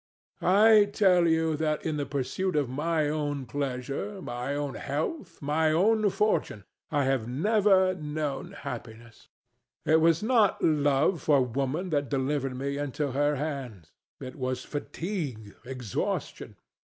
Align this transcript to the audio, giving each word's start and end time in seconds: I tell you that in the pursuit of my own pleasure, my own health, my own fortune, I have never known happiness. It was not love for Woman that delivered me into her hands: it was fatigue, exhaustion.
I 0.41 0.85
tell 0.85 1.27
you 1.27 1.55
that 1.57 1.85
in 1.85 1.97
the 1.97 2.07
pursuit 2.07 2.55
of 2.55 2.67
my 2.67 3.07
own 3.07 3.45
pleasure, 3.45 4.19
my 4.19 4.55
own 4.55 4.73
health, 4.73 5.39
my 5.43 5.71
own 5.71 6.09
fortune, 6.09 6.63
I 6.89 7.03
have 7.03 7.27
never 7.27 7.93
known 7.93 8.53
happiness. 8.53 9.27
It 9.85 10.01
was 10.01 10.23
not 10.23 10.59
love 10.63 11.21
for 11.21 11.43
Woman 11.45 11.91
that 11.91 12.09
delivered 12.09 12.55
me 12.55 12.79
into 12.79 13.11
her 13.11 13.35
hands: 13.35 13.91
it 14.19 14.37
was 14.37 14.63
fatigue, 14.65 15.53
exhaustion. 15.65 16.55